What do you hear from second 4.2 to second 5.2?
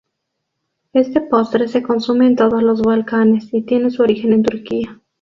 en Turquía.